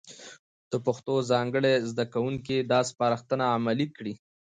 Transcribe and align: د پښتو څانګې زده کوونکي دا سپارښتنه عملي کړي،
د 0.71 0.73
پښتو 0.85 1.15
څانګې 1.29 1.73
زده 1.89 2.05
کوونکي 2.13 2.57
دا 2.71 2.79
سپارښتنه 2.89 3.45
عملي 3.57 3.87
کړي، 3.95 4.13